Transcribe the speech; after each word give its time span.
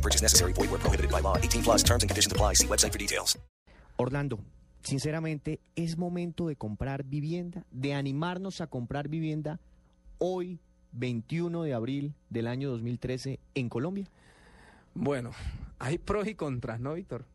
No 0.00 0.02
purchase 0.02 0.22
necessary. 0.22 0.54
Void 0.54 0.70
where 0.70 0.80
prohibited 0.80 1.10
by 1.10 1.20
law. 1.20 1.36
18 1.36 1.62
plus 1.62 1.82
terms 1.82 2.02
and 2.02 2.08
conditions 2.08 2.32
apply. 2.32 2.54
See 2.54 2.66
website 2.66 2.92
for 2.92 2.98
details. 2.98 3.38
Orlando, 3.98 4.38
sinceramente, 4.82 5.60
¿es 5.76 5.98
momento 5.98 6.48
de 6.48 6.56
comprar 6.56 7.04
vivienda? 7.04 7.66
¿De 7.70 7.92
animarnos 7.92 8.62
a 8.62 8.66
comprar 8.66 9.08
vivienda 9.08 9.60
hoy, 10.16 10.58
21 10.92 11.64
de 11.64 11.74
abril 11.74 12.14
del 12.30 12.46
año 12.46 12.70
2013, 12.70 13.40
en 13.54 13.68
Colombia? 13.68 14.06
Bueno, 14.94 15.32
hay 15.78 15.98
pros 15.98 16.26
y 16.28 16.34
contras, 16.34 16.80
¿no, 16.80 16.94
Víctor? 16.94 17.26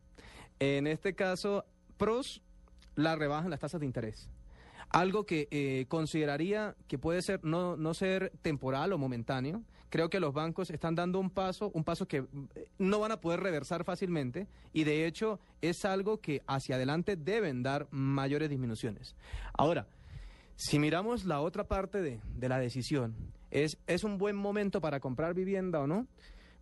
En 0.58 0.88
este 0.88 1.14
caso, 1.14 1.64
pros, 1.96 2.42
la 2.96 3.14
rebaja 3.14 3.44
en 3.44 3.50
las 3.50 3.60
tasas 3.60 3.78
de 3.78 3.86
interés. 3.86 4.28
Algo 4.90 5.24
que 5.24 5.46
eh, 5.52 5.86
consideraría 5.86 6.74
que 6.88 6.98
puede 6.98 7.22
ser 7.22 7.44
no, 7.44 7.76
no 7.76 7.94
ser 7.94 8.32
temporal 8.42 8.92
o 8.92 8.98
momentáneo. 8.98 9.62
Creo 9.96 10.10
que 10.10 10.20
los 10.20 10.34
bancos 10.34 10.68
están 10.68 10.94
dando 10.94 11.18
un 11.18 11.30
paso, 11.30 11.70
un 11.72 11.82
paso 11.82 12.06
que 12.06 12.18
eh, 12.18 12.68
no 12.78 13.00
van 13.00 13.12
a 13.12 13.20
poder 13.22 13.40
reversar 13.40 13.82
fácilmente 13.82 14.46
y 14.74 14.84
de 14.84 15.06
hecho 15.06 15.40
es 15.62 15.86
algo 15.86 16.20
que 16.20 16.42
hacia 16.46 16.74
adelante 16.74 17.16
deben 17.16 17.62
dar 17.62 17.88
mayores 17.90 18.50
disminuciones. 18.50 19.16
Ahora, 19.54 19.86
si 20.54 20.78
miramos 20.78 21.24
la 21.24 21.40
otra 21.40 21.66
parte 21.66 22.02
de, 22.02 22.20
de 22.34 22.48
la 22.50 22.58
decisión, 22.58 23.16
es, 23.50 23.78
¿es 23.86 24.04
un 24.04 24.18
buen 24.18 24.36
momento 24.36 24.82
para 24.82 25.00
comprar 25.00 25.32
vivienda 25.32 25.80
o 25.80 25.86
no? 25.86 26.06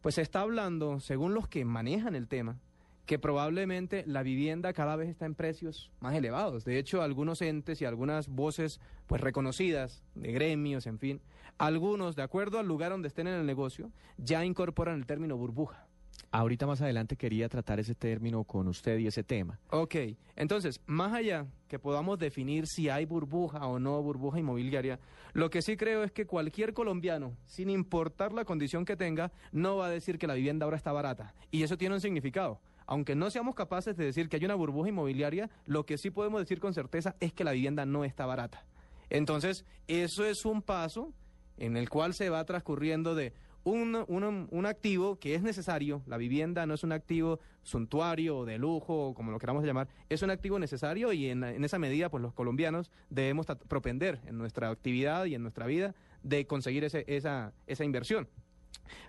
Pues 0.01 0.15
se 0.15 0.23
está 0.23 0.43
hablando, 0.43 1.01
según 1.01 1.35
los 1.35 1.49
que 1.49 1.65
manejan 1.65 2.15
el 2.15 2.29
tema, 2.29 2.61
que 3.07 3.19
probablemente 3.19 4.05
la 4.07 4.23
vivienda 4.23 4.73
cada 4.73 4.97
vez 4.97 5.09
está 5.09 5.27
en 5.27 5.35
precios 5.35 5.91
más 6.01 6.15
elevados. 6.15 6.65
De 6.65 6.79
hecho, 6.79 7.03
algunos 7.03 7.43
entes 7.43 7.81
y 7.83 7.85
algunas 7.85 8.29
voces 8.29 8.81
pues 9.07 9.21
reconocidas 9.21 10.03
de 10.15 10.33
gremios, 10.33 10.87
en 10.87 10.99
fin, 10.99 11.21
algunos, 11.59 12.17
de 12.17 12.23
acuerdo 12.23 12.59
al 12.59 12.67
lugar 12.67 12.91
donde 12.91 13.09
estén 13.09 13.27
en 13.27 13.35
el 13.35 13.47
negocio, 13.47 13.91
ya 14.17 14.45
incorporan 14.45 14.97
el 14.97 15.07
término 15.07 15.37
burbuja. 15.37 15.87
Ahorita 16.31 16.67
más 16.67 16.81
adelante 16.81 17.17
quería 17.17 17.49
tratar 17.49 17.79
ese 17.79 17.95
término 17.95 18.43
con 18.43 18.67
usted 18.67 18.99
y 18.99 19.07
ese 19.07 19.23
tema. 19.23 19.61
Ok, 19.71 19.95
entonces, 20.35 20.81
más 20.87 21.13
allá 21.13 21.47
que 21.69 21.79
podamos 21.79 22.19
definir 22.19 22.67
si 22.67 22.89
hay 22.89 23.05
burbuja 23.05 23.67
o 23.67 23.79
no 23.79 24.03
burbuja 24.03 24.41
inmobiliaria, 24.41 24.99
lo 25.33 25.49
que 25.51 25.63
sí 25.63 25.77
creo 25.77 26.03
es 26.03 26.11
que 26.11 26.27
cualquier 26.27 26.75
colombiano, 26.75 27.37
sin 27.47 27.71
importar 27.71 28.33
la 28.33 28.45
condición 28.45 28.85
que 28.85 28.97
tenga, 28.97 29.31
no 29.53 29.77
va 29.77 29.87
a 29.87 29.91
decir 29.91 30.19
que 30.19 30.27
la 30.27 30.35
vivienda 30.35 30.65
ahora 30.65 30.77
está 30.77 30.93
barata. 30.93 31.35
Y 31.53 31.63
eso 31.63 31.79
tiene 31.79 31.95
un 31.95 32.01
significado. 32.01 32.61
Aunque 32.87 33.15
no 33.15 33.31
seamos 33.31 33.55
capaces 33.55 33.97
de 33.97 34.05
decir 34.05 34.29
que 34.29 34.37
hay 34.37 34.45
una 34.45 34.55
burbuja 34.55 34.89
inmobiliaria, 34.89 35.51
lo 35.67 35.87
que 35.87 35.99
sí 35.99 36.11
podemos 36.11 36.41
decir 36.41 36.61
con 36.61 36.75
certeza 36.75 37.17
es 37.21 37.33
que 37.33 37.45
la 37.45 37.53
vivienda 37.53 37.87
no 37.87 38.05
está 38.05 38.27
barata. 38.27 38.67
Entonces, 39.11 39.65
eso 39.87 40.25
es 40.25 40.45
un 40.45 40.63
paso 40.63 41.13
en 41.57 41.77
el 41.77 41.89
cual 41.89 42.15
se 42.15 42.31
va 42.31 42.45
transcurriendo 42.45 43.15
de 43.15 43.33
un, 43.65 44.05
un, 44.09 44.49
un, 44.51 44.67
activo 44.67 45.19
que 45.19 45.35
es 45.35 45.43
necesario, 45.43 46.03
la 46.07 46.19
vivienda 46.19 46.67
no 46.67 46.75
es 46.75 46.85
un 46.85 46.93
activo 46.93 47.41
suntuario 47.63 48.39
o 48.39 48.45
de 48.45 48.59
lujo, 48.59 49.09
o 49.09 49.15
como 49.15 49.33
lo 49.33 49.39
queramos 49.39 49.65
llamar, 49.65 49.89
es 50.11 50.21
un 50.21 50.31
activo 50.31 50.59
necesario 50.59 51.13
y 51.15 51.31
en, 51.31 51.43
en 51.45 51.65
esa 51.65 51.79
medida 51.79 52.11
pues 52.11 52.23
los 52.23 52.35
colombianos 52.35 52.91
debemos 53.09 53.47
propender 53.69 54.21
en 54.27 54.37
nuestra 54.37 54.69
actividad 54.69 55.25
y 55.25 55.35
en 55.35 55.43
nuestra 55.43 55.67
vida 55.67 55.95
de 56.23 56.47
conseguir 56.47 56.85
ese, 56.85 57.05
esa, 57.07 57.55
esa 57.67 57.85
inversión. 57.85 58.29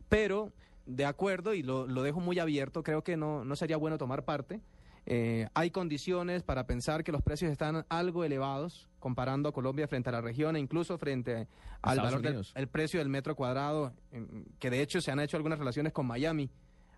Pero, 0.08 0.54
de 0.86 1.06
acuerdo, 1.06 1.54
y 1.54 1.64
lo, 1.64 1.88
lo 1.88 2.04
dejo 2.04 2.20
muy 2.20 2.40
abierto, 2.40 2.84
creo 2.84 3.04
que 3.04 3.18
no, 3.18 3.44
no 3.44 3.56
sería 3.56 3.78
bueno 3.78 3.98
tomar 3.98 4.24
parte. 4.24 4.62
Eh, 5.08 5.48
hay 5.54 5.70
condiciones 5.70 6.42
para 6.42 6.66
pensar 6.66 7.04
que 7.04 7.12
los 7.12 7.22
precios 7.22 7.52
están 7.52 7.86
algo 7.90 8.24
elevados 8.24 8.90
comparando 9.00 9.50
a 9.50 9.54
Colombia 9.54 9.88
frente 9.88 10.10
a 10.10 10.12
la 10.12 10.22
región 10.22 10.56
e 10.56 10.60
incluso 10.60 10.98
frente 10.98 11.48
al 11.84 11.98
valor 11.98 12.22
del 12.24 12.42
el 12.56 12.68
precio 12.68 13.00
del 13.00 13.10
metro 13.10 13.36
cuadrado, 13.36 13.94
que 14.58 14.72
de 14.72 14.82
hecho 14.82 15.02
se 15.02 15.12
han 15.12 15.20
hecho 15.20 15.38
algunas 15.38 15.60
relaciones 15.60 15.94
con 15.94 16.08
Miami. 16.08 16.50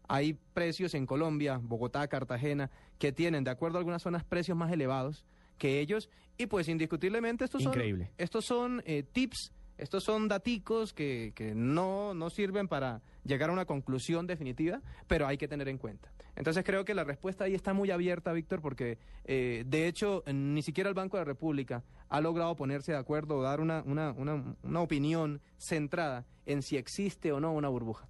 Hay 0.07 0.37
precios 0.53 0.93
en 0.93 1.05
Colombia, 1.05 1.59
Bogotá, 1.61 2.07
Cartagena, 2.07 2.71
que 2.97 3.11
tienen, 3.11 3.43
de 3.43 3.51
acuerdo 3.51 3.77
a 3.77 3.79
algunas 3.79 4.01
zonas, 4.01 4.23
precios 4.23 4.57
más 4.57 4.71
elevados 4.71 5.25
que 5.57 5.81
ellos. 5.81 6.09
Y 6.37 6.45
pues 6.45 6.69
indiscutiblemente 6.69 7.43
estos 7.43 7.63
Increíble. 7.63 8.05
son, 8.05 8.13
estos 8.17 8.45
son 8.45 8.83
eh, 8.85 9.03
tips 9.03 9.51
estos 9.77 10.03
son 10.03 10.27
daticos 10.27 10.93
que, 10.93 11.33
que 11.35 11.53
no, 11.55 12.13
no, 12.13 12.29
sirven 12.29 12.67
para 12.67 13.01
llegar 13.23 13.49
a 13.49 13.53
una 13.53 13.65
conclusión 13.65 14.27
definitiva, 14.27 14.81
pero 15.07 15.27
hay 15.27 15.37
que 15.37 15.47
tener 15.47 15.67
en 15.67 15.77
cuenta. 15.77 16.11
Entonces 16.35 16.63
creo 16.63 16.85
que 16.85 16.93
la 16.93 17.03
respuesta 17.03 17.45
ahí 17.45 17.55
está 17.55 17.73
muy 17.73 17.89
abierta, 17.89 18.31
Víctor, 18.31 18.61
porque 18.61 18.99
eh, 19.25 19.63
de 19.65 19.87
hecho 19.87 20.23
ni 20.31 20.61
siquiera 20.61 20.87
el 20.87 20.93
Banco 20.93 21.17
de 21.17 21.21
la 21.21 21.25
República 21.25 21.83
ha 22.09 22.21
logrado 22.21 22.55
ponerse 22.55 22.91
de 22.91 22.97
acuerdo 22.99 23.37
o 23.37 23.41
dar 23.41 23.59
una, 23.59 23.81
una, 23.85 24.11
una, 24.11 24.55
una 24.61 24.81
opinión 24.81 25.41
centrada 25.57 26.25
en 26.45 26.61
si 26.61 26.77
existe 26.77 27.31
o 27.31 27.39
no 27.39 27.53
una 27.53 27.69
burbuja. 27.69 28.07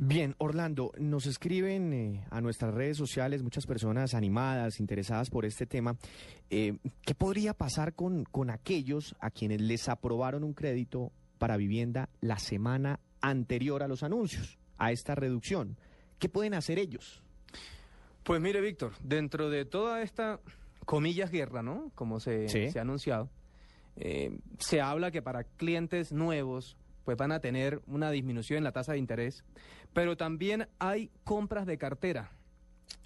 Bien, 0.00 0.36
Orlando, 0.38 0.92
nos 0.98 1.26
escriben 1.26 1.92
eh, 1.92 2.24
a 2.30 2.40
nuestras 2.40 2.72
redes 2.72 2.96
sociales 2.96 3.42
muchas 3.42 3.66
personas 3.66 4.14
animadas, 4.14 4.78
interesadas 4.78 5.28
por 5.28 5.44
este 5.44 5.66
tema. 5.66 5.96
Eh, 6.50 6.78
¿Qué 7.04 7.16
podría 7.16 7.52
pasar 7.52 7.94
con, 7.94 8.22
con 8.24 8.50
aquellos 8.50 9.16
a 9.18 9.30
quienes 9.32 9.60
les 9.60 9.88
aprobaron 9.88 10.44
un 10.44 10.54
crédito 10.54 11.10
para 11.38 11.56
vivienda 11.56 12.08
la 12.20 12.38
semana 12.38 13.00
anterior 13.20 13.82
a 13.82 13.88
los 13.88 14.04
anuncios, 14.04 14.56
a 14.78 14.92
esta 14.92 15.16
reducción? 15.16 15.76
¿Qué 16.20 16.28
pueden 16.28 16.54
hacer 16.54 16.78
ellos? 16.78 17.20
Pues 18.22 18.40
mire, 18.40 18.60
Víctor, 18.60 18.92
dentro 19.02 19.50
de 19.50 19.64
toda 19.64 20.02
esta, 20.02 20.38
comillas, 20.84 21.32
guerra, 21.32 21.62
¿no? 21.64 21.90
Como 21.96 22.20
se, 22.20 22.48
Sí. 22.48 22.70
se 22.70 22.78
ha 22.78 22.82
anunciado, 22.82 23.30
eh, 23.96 24.38
se 24.60 24.80
habla 24.80 25.10
que 25.10 25.22
para 25.22 25.42
clientes 25.42 26.12
nuevos 26.12 26.76
pues 27.08 27.16
van 27.16 27.32
a 27.32 27.40
tener 27.40 27.80
una 27.86 28.10
disminución 28.10 28.58
en 28.58 28.64
la 28.64 28.72
tasa 28.72 28.92
de 28.92 28.98
interés, 28.98 29.42
pero 29.94 30.18
también 30.18 30.68
hay 30.78 31.10
compras 31.24 31.64
de 31.64 31.78
cartera. 31.78 32.32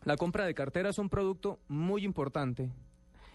La 0.02 0.16
compra 0.16 0.44
de 0.44 0.54
cartera 0.54 0.90
es 0.90 0.98
un 0.98 1.08
producto 1.08 1.60
muy 1.68 2.04
importante. 2.04 2.72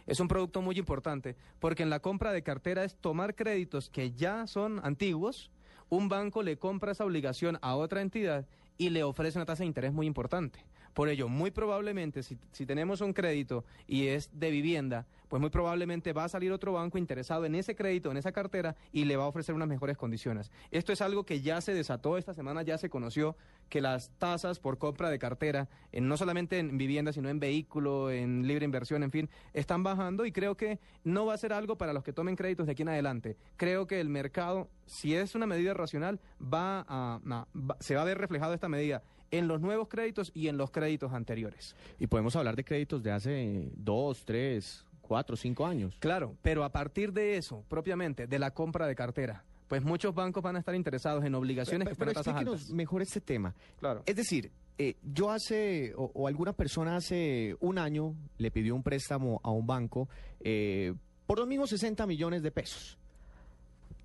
Es 0.07 0.19
un 0.19 0.27
producto 0.27 0.61
muy 0.61 0.77
importante 0.77 1.37
porque 1.61 1.83
en 1.83 1.89
la 1.89 2.01
compra 2.01 2.33
de 2.33 2.43
cartera 2.43 2.83
es 2.83 2.97
tomar 2.97 3.33
créditos 3.33 3.89
que 3.89 4.11
ya 4.11 4.45
son 4.45 4.81
antiguos, 4.83 5.51
un 5.87 6.09
banco 6.09 6.43
le 6.43 6.57
compra 6.57 6.91
esa 6.91 7.05
obligación 7.05 7.57
a 7.61 7.77
otra 7.77 8.01
entidad 8.01 8.45
y 8.77 8.89
le 8.89 9.03
ofrece 9.03 9.37
una 9.37 9.45
tasa 9.45 9.63
de 9.63 9.67
interés 9.67 9.93
muy 9.93 10.05
importante. 10.05 10.59
Por 10.97 11.09
ello, 11.09 11.29
muy 11.29 11.51
probablemente, 11.51 12.23
si, 12.23 12.65
tenemos 12.65 13.01
un 13.01 13.13
crédito 13.13 13.63
y 13.85 14.07
es 14.07 14.31
de 14.33 14.49
vivienda, 14.49 15.05
pues 15.27 15.39
muy 15.39 15.51
probablemente 15.51 16.11
va 16.11 16.23
a 16.23 16.27
salir 16.27 16.51
otro 16.51 16.73
banco 16.73 16.97
interesado 16.97 17.45
en 17.45 17.53
ese 17.53 17.75
crédito, 17.75 18.09
en 18.09 18.17
esa 18.17 18.31
cartera, 18.31 18.75
y 18.91 19.05
le 19.05 19.15
va 19.15 19.25
a 19.25 19.27
ofrecer 19.27 19.53
unas 19.53 19.67
mejores 19.67 19.95
condiciones. 19.95 20.51
Esto 20.71 20.91
es 20.91 21.01
algo 21.01 21.23
que 21.23 21.41
ya 21.41 21.61
se 21.61 21.75
desató 21.75 22.17
esta 22.17 22.33
semana, 22.33 22.63
ya 22.63 22.79
se 22.79 22.89
conoció 22.89 23.35
que 23.69 23.79
las 23.79 24.09
tasas 24.17 24.59
por 24.59 24.79
compra 24.79 25.11
de 25.11 25.19
cartera, 25.19 25.69
no 25.93 26.17
solamente 26.17 26.57
en 26.57 26.79
vivienda, 26.79 27.13
sino 27.13 27.29
en 27.29 27.39
vehículo, 27.39 28.09
en 28.09 28.47
libre 28.47 28.65
inversión, 28.65 29.03
en 29.03 29.11
fin, 29.11 29.29
están 29.53 29.83
bajando 29.83 30.25
y 30.25 30.31
creo 30.31 30.57
que 30.57 30.79
no 31.03 31.27
va 31.27 31.35
a 31.35 31.37
ser 31.37 31.53
algo 31.53 31.77
para 31.77 31.93
los 31.93 32.03
que 32.03 32.11
tomen 32.11 32.35
créditos 32.35 32.65
de 32.65 32.71
aquí 32.71 32.81
en 32.81 32.89
adelante. 32.89 33.37
Creo 33.55 33.85
que 33.85 34.01
el 34.01 34.09
mercado, 34.09 34.67
si 34.87 35.13
es 35.13 35.35
una 35.35 35.45
medida 35.45 35.75
racional, 35.75 36.19
va 36.41 36.83
a, 36.87 37.47
se 37.81 37.93
va 37.93 38.01
a 38.01 38.05
ver 38.05 38.17
reflejado 38.17 38.55
esta 38.55 38.67
medida 38.67 39.03
en 39.31 39.47
los 39.47 39.61
nuevos 39.61 39.87
créditos 39.87 40.31
y 40.33 40.47
en 40.47 40.57
los 40.57 40.71
créditos 40.71 41.13
anteriores. 41.13 41.75
Y 41.99 42.07
podemos 42.07 42.35
hablar 42.35 42.55
de 42.55 42.63
créditos 42.63 43.03
de 43.03 43.11
hace 43.11 43.69
dos, 43.75 44.23
tres, 44.25 44.85
cuatro, 45.01 45.35
cinco 45.35 45.65
años. 45.65 45.95
Claro, 45.99 46.35
pero 46.41 46.63
a 46.63 46.71
partir 46.71 47.13
de 47.13 47.37
eso, 47.37 47.63
propiamente, 47.67 48.27
de 48.27 48.39
la 48.39 48.51
compra 48.51 48.87
de 48.87 48.95
cartera, 48.95 49.43
pues 49.67 49.83
muchos 49.83 50.13
bancos 50.13 50.43
van 50.43 50.55
a 50.55 50.59
estar 50.59 50.75
interesados 50.75 51.23
en 51.25 51.35
obligaciones 51.35 51.85
pero, 51.85 51.97
pero, 51.97 52.13
que 52.13 52.19
están 52.19 52.35
a 52.35 52.39
tasas 52.39 52.53
altas. 52.53 52.69
mejor 52.71 53.01
este 53.01 53.21
tema. 53.21 53.53
Claro. 53.79 54.03
Es 54.05 54.15
decir, 54.15 54.51
eh, 54.77 54.95
yo 55.03 55.31
hace, 55.31 55.93
o, 55.95 56.11
o, 56.13 56.27
alguna 56.27 56.53
persona 56.53 56.95
hace 56.95 57.55
un 57.59 57.77
año 57.77 58.15
le 58.37 58.51
pidió 58.51 58.75
un 58.75 58.83
préstamo 58.83 59.41
a 59.43 59.51
un 59.51 59.65
banco 59.65 60.07
eh, 60.39 60.93
por 61.25 61.39
los 61.39 61.47
mismos 61.47 61.69
60 61.69 62.05
millones 62.05 62.43
de 62.43 62.51
pesos. 62.51 62.97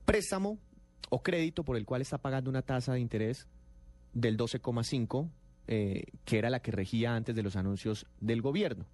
Préstamo 0.05 0.59
o 1.11 1.23
crédito 1.23 1.63
por 1.63 1.77
el 1.77 1.85
cual 1.85 2.01
está 2.01 2.19
pagando 2.19 2.51
una 2.51 2.63
tasa 2.63 2.95
de 2.95 3.01
interés 3.01 3.47
del 4.13 4.37
12,5, 4.37 5.29
eh, 5.69 6.05
que 6.25 6.39
era 6.39 6.51
la 6.51 6.61
que 6.61 6.71
regía 6.73 7.15
antes 7.15 7.35
de 7.35 7.43
los 7.43 7.57
anuncios 7.57 8.07
del 8.21 8.43
gobierno. 8.43 8.87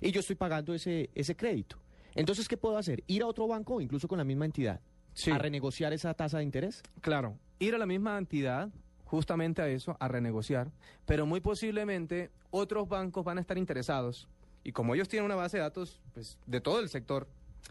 Y 0.00 0.12
yo 0.12 0.20
estoy 0.20 0.36
pagando 0.36 0.74
ese, 0.74 1.10
ese 1.14 1.36
crédito. 1.36 1.76
Entonces, 2.14 2.48
¿qué 2.48 2.56
puedo 2.56 2.76
hacer? 2.78 3.02
¿Ir 3.06 3.22
a 3.22 3.26
otro 3.26 3.46
banco, 3.46 3.80
incluso 3.80 4.08
con 4.08 4.18
la 4.18 4.24
misma 4.24 4.44
entidad, 4.44 4.80
sí. 5.14 5.30
a 5.30 5.38
renegociar 5.38 5.92
esa 5.92 6.14
tasa 6.14 6.38
de 6.38 6.44
interés? 6.44 6.82
Claro, 7.00 7.38
ir 7.58 7.74
a 7.74 7.78
la 7.78 7.86
misma 7.86 8.18
entidad 8.18 8.70
justamente 9.04 9.60
a 9.60 9.68
eso, 9.68 9.96
a 10.00 10.08
renegociar, 10.08 10.70
pero 11.04 11.26
muy 11.26 11.40
posiblemente 11.40 12.30
otros 12.50 12.88
bancos 12.88 13.24
van 13.24 13.38
a 13.38 13.40
estar 13.42 13.58
interesados 13.58 14.28
y 14.64 14.72
como 14.72 14.94
ellos 14.94 15.08
tienen 15.08 15.26
una 15.26 15.34
base 15.34 15.58
de 15.58 15.62
datos 15.62 16.00
pues, 16.14 16.38
de 16.46 16.60
todo 16.60 16.80
el 16.80 16.88
sector, 16.88 17.28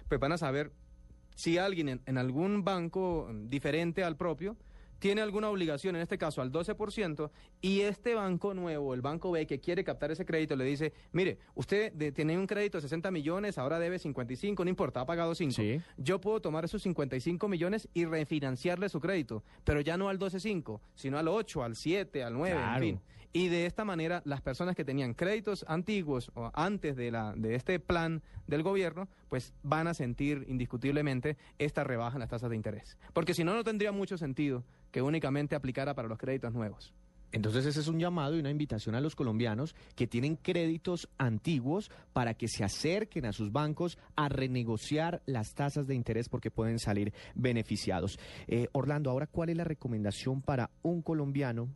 pues 0.07 0.19
van 0.19 0.33
a 0.33 0.37
saber 0.37 0.71
si 1.35 1.57
alguien 1.57 1.89
en, 1.89 2.01
en 2.05 2.17
algún 2.17 2.63
banco 2.63 3.29
diferente 3.45 4.03
al 4.03 4.17
propio 4.17 4.57
tiene 5.01 5.21
alguna 5.21 5.49
obligación, 5.49 5.95
en 5.95 6.03
este 6.03 6.19
caso 6.19 6.43
al 6.43 6.51
12%, 6.51 7.31
y 7.59 7.81
este 7.81 8.13
banco 8.13 8.53
nuevo, 8.53 8.93
el 8.93 9.01
banco 9.01 9.31
B, 9.31 9.47
que 9.47 9.59
quiere 9.59 9.83
captar 9.83 10.11
ese 10.11 10.27
crédito, 10.27 10.55
le 10.55 10.63
dice, 10.63 10.93
mire, 11.11 11.39
usted 11.55 11.91
de, 11.93 12.11
tiene 12.11 12.37
un 12.37 12.45
crédito 12.45 12.77
de 12.77 12.83
60 12.83 13.09
millones, 13.09 13.57
ahora 13.57 13.79
debe 13.79 13.97
55, 13.97 14.63
no 14.63 14.69
importa, 14.69 15.01
ha 15.01 15.05
pagado 15.07 15.33
5. 15.33 15.53
Sí. 15.53 15.81
Yo 15.97 16.21
puedo 16.21 16.39
tomar 16.39 16.65
esos 16.65 16.83
55 16.83 17.47
millones 17.47 17.89
y 17.95 18.05
refinanciarle 18.05 18.89
su 18.89 18.99
crédito, 19.01 19.43
pero 19.63 19.81
ya 19.81 19.97
no 19.97 20.07
al 20.07 20.19
12.5, 20.19 20.79
sino 20.93 21.17
al 21.17 21.27
8, 21.27 21.63
al 21.63 21.75
7, 21.75 22.23
al 22.23 22.33
9, 22.35 22.55
Claro. 22.55 22.75
en 22.75 22.81
fin. 22.99 23.01
Y 23.33 23.47
de 23.47 23.65
esta 23.65 23.85
manera, 23.85 24.21
las 24.25 24.41
personas 24.41 24.75
que 24.75 24.83
tenían 24.83 25.13
créditos 25.13 25.65
antiguos 25.67 26.31
o 26.35 26.51
antes 26.53 26.95
de, 26.95 27.11
la, 27.11 27.33
de 27.35 27.55
este 27.55 27.79
plan 27.79 28.21
del 28.47 28.63
gobierno, 28.63 29.07
pues 29.29 29.53
van 29.63 29.87
a 29.87 29.93
sentir 29.93 30.45
indiscutiblemente 30.49 31.37
esta 31.57 31.83
rebaja 31.83 32.17
en 32.17 32.21
las 32.21 32.29
tasas 32.29 32.49
de 32.49 32.57
interés. 32.57 32.97
Porque 33.13 33.33
si 33.33 33.43
no, 33.43 33.53
no 33.53 33.63
tendría 33.63 33.91
mucho 33.91 34.17
sentido 34.17 34.63
que 34.91 35.01
únicamente 35.01 35.55
aplicara 35.55 35.93
para 35.93 36.09
los 36.09 36.17
créditos 36.17 36.53
nuevos. 36.53 36.93
Entonces 37.31 37.65
ese 37.65 37.79
es 37.79 37.87
un 37.87 37.99
llamado 37.99 38.35
y 38.35 38.39
una 38.39 38.49
invitación 38.49 38.95
a 38.95 39.01
los 39.01 39.15
colombianos 39.15 39.75
que 39.95 40.07
tienen 40.07 40.35
créditos 40.35 41.07
antiguos 41.17 41.89
para 42.11 42.33
que 42.33 42.47
se 42.49 42.63
acerquen 42.63 43.25
a 43.25 43.31
sus 43.31 43.51
bancos 43.53 43.97
a 44.15 44.27
renegociar 44.27 45.21
las 45.25 45.53
tasas 45.53 45.87
de 45.87 45.95
interés 45.95 46.27
porque 46.27 46.51
pueden 46.51 46.77
salir 46.77 47.13
beneficiados. 47.35 48.19
Eh, 48.47 48.67
Orlando, 48.73 49.09
ahora, 49.09 49.27
¿cuál 49.27 49.49
es 49.49 49.55
la 49.55 49.63
recomendación 49.63 50.41
para 50.41 50.71
un 50.81 51.01
colombiano 51.01 51.69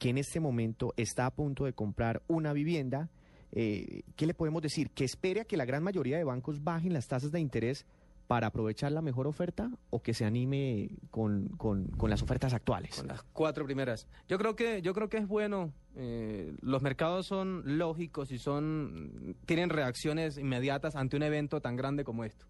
que 0.00 0.08
en 0.08 0.18
este 0.18 0.40
momento 0.40 0.92
está 0.96 1.26
a 1.26 1.30
punto 1.30 1.64
de 1.66 1.72
comprar 1.74 2.22
una 2.26 2.52
vivienda? 2.52 3.08
Eh, 3.52 4.02
¿Qué 4.16 4.26
le 4.26 4.34
podemos 4.34 4.62
decir? 4.62 4.90
¿Que 4.90 5.04
espere 5.04 5.42
a 5.42 5.44
que 5.44 5.56
la 5.56 5.64
gran 5.64 5.82
mayoría 5.84 6.16
de 6.18 6.24
bancos 6.24 6.64
bajen 6.64 6.92
las 6.92 7.06
tasas 7.06 7.30
de 7.30 7.38
interés 7.40 7.86
para 8.26 8.46
aprovechar 8.46 8.92
la 8.92 9.02
mejor 9.02 9.26
oferta 9.26 9.70
o 9.90 10.00
que 10.02 10.14
se 10.14 10.24
anime 10.24 10.90
con, 11.10 11.48
con- 11.58 11.86
con 11.88 12.08
las 12.10 12.22
ofertas 12.22 12.54
actuales? 12.54 12.96
Con 12.96 13.08
las 13.08 13.22
cuatro 13.32 13.64
primeras. 13.64 14.06
Yo 14.28 14.38
creo 14.38 14.54
que, 14.56 14.82
yo 14.82 14.94
creo 14.94 15.08
que 15.08 15.18
es 15.18 15.26
bueno. 15.28 15.72
eh, 15.96 16.54
los 16.62 16.80
mercados 16.80 17.26
son 17.26 17.62
lógicos 17.78 18.30
y 18.32 18.38
son 18.38 19.36
tienen 19.46 19.68
reacciones 19.68 20.38
inmediatas 20.38 20.94
ante 20.96 21.16
un 21.16 21.24
evento 21.24 21.60
tan 21.60 21.74
grande 21.76 22.04
como 22.04 22.24
esto. 22.24 22.46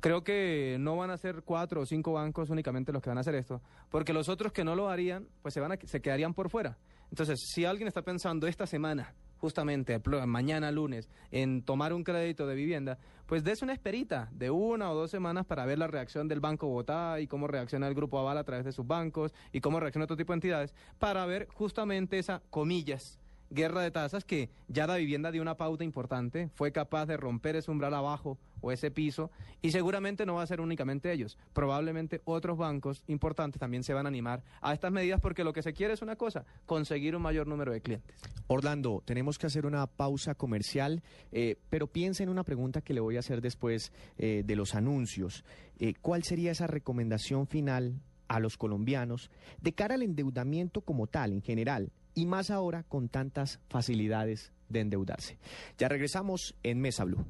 Creo 0.00 0.22
que 0.22 0.76
no 0.78 0.96
van 0.96 1.10
a 1.10 1.16
ser 1.16 1.42
cuatro 1.42 1.80
o 1.80 1.86
cinco 1.86 2.12
bancos 2.12 2.50
únicamente 2.50 2.92
los 2.92 3.02
que 3.02 3.10
van 3.10 3.18
a 3.18 3.22
hacer 3.22 3.34
esto, 3.34 3.62
porque 3.90 4.12
los 4.12 4.28
otros 4.28 4.52
que 4.52 4.64
no 4.64 4.74
lo 4.76 4.88
harían, 4.88 5.26
pues 5.42 5.54
se 5.54 5.60
van 5.60 5.72
a, 5.72 5.78
se 5.84 6.00
quedarían 6.00 6.34
por 6.34 6.50
fuera. 6.50 6.76
Entonces, 7.10 7.40
si 7.52 7.64
alguien 7.64 7.88
está 7.88 8.02
pensando 8.02 8.46
esta 8.46 8.66
semana, 8.66 9.14
justamente 9.38 10.00
mañana 10.26 10.70
lunes, 10.70 11.08
en 11.30 11.62
tomar 11.62 11.92
un 11.92 12.04
crédito 12.04 12.46
de 12.46 12.54
vivienda, 12.54 12.98
pues 13.26 13.44
des 13.44 13.62
una 13.62 13.72
esperita 13.72 14.28
de 14.32 14.50
una 14.50 14.90
o 14.90 14.94
dos 14.94 15.10
semanas 15.10 15.46
para 15.46 15.66
ver 15.66 15.78
la 15.78 15.86
reacción 15.86 16.28
del 16.28 16.40
Banco 16.40 16.66
Bogotá 16.66 17.20
y 17.20 17.26
cómo 17.26 17.46
reacciona 17.46 17.88
el 17.88 17.94
Grupo 17.94 18.18
Aval 18.18 18.38
a 18.38 18.44
través 18.44 18.64
de 18.64 18.72
sus 18.72 18.86
bancos 18.86 19.32
y 19.52 19.60
cómo 19.60 19.80
reacciona 19.80 20.04
otro 20.04 20.16
tipo 20.16 20.32
de 20.32 20.38
entidades, 20.38 20.74
para 20.98 21.26
ver 21.26 21.48
justamente 21.54 22.18
esa, 22.18 22.42
comillas, 22.50 23.18
guerra 23.50 23.82
de 23.82 23.90
tasas 23.90 24.24
que 24.24 24.50
ya 24.68 24.86
la 24.86 24.96
vivienda 24.96 25.30
dio 25.30 25.42
una 25.42 25.56
pauta 25.56 25.84
importante, 25.84 26.50
fue 26.54 26.72
capaz 26.72 27.06
de 27.06 27.16
romper 27.16 27.56
ese 27.56 27.70
umbral 27.70 27.94
abajo 27.94 28.38
o 28.60 28.72
ese 28.72 28.90
piso 28.90 29.30
y 29.62 29.70
seguramente 29.70 30.26
no 30.26 30.34
va 30.34 30.42
a 30.42 30.46
ser 30.46 30.60
únicamente 30.60 31.12
ellos, 31.12 31.38
probablemente 31.52 32.20
otros 32.24 32.58
bancos 32.58 33.04
importantes 33.06 33.60
también 33.60 33.84
se 33.84 33.94
van 33.94 34.06
a 34.06 34.08
animar 34.08 34.42
a 34.60 34.72
estas 34.72 34.92
medidas 34.92 35.20
porque 35.20 35.44
lo 35.44 35.52
que 35.52 35.62
se 35.62 35.72
quiere 35.72 35.94
es 35.94 36.02
una 36.02 36.16
cosa, 36.16 36.44
conseguir 36.66 37.14
un 37.14 37.22
mayor 37.22 37.46
número 37.46 37.72
de 37.72 37.80
clientes. 37.80 38.16
Orlando, 38.48 39.02
tenemos 39.04 39.38
que 39.38 39.46
hacer 39.46 39.66
una 39.66 39.86
pausa 39.86 40.34
comercial, 40.34 41.02
eh, 41.32 41.56
pero 41.70 41.86
piensa 41.86 42.22
en 42.22 42.28
una 42.28 42.44
pregunta 42.44 42.80
que 42.80 42.94
le 42.94 43.00
voy 43.00 43.16
a 43.16 43.20
hacer 43.20 43.40
después 43.40 43.92
eh, 44.18 44.42
de 44.44 44.56
los 44.56 44.74
anuncios. 44.74 45.44
Eh, 45.78 45.94
¿Cuál 46.00 46.22
sería 46.22 46.52
esa 46.52 46.66
recomendación 46.66 47.46
final 47.46 48.00
a 48.28 48.40
los 48.40 48.56
colombianos 48.56 49.30
de 49.60 49.72
cara 49.72 49.94
al 49.94 50.02
endeudamiento 50.02 50.80
como 50.80 51.06
tal, 51.06 51.32
en 51.32 51.42
general, 51.42 51.92
y 52.16 52.26
más 52.26 52.50
ahora 52.50 52.82
con 52.82 53.08
tantas 53.08 53.60
facilidades 53.68 54.52
de 54.68 54.80
endeudarse? 54.80 55.38
Ya 55.78 55.88
regresamos 55.88 56.56
en 56.64 56.80
Mesa 56.80 57.04
Blue. 57.04 57.24